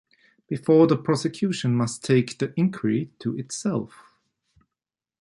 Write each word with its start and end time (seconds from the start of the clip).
Before 0.47 0.87
the 0.87 0.97
Prosecution 0.97 1.75
must 1.75 2.03
take 2.03 2.39
the 2.39 2.55
inquiry 2.59 3.11
to 3.19 3.37
itself. 3.37 4.15